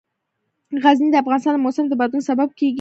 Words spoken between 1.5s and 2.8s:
د موسم د بدلون سبب کېږي.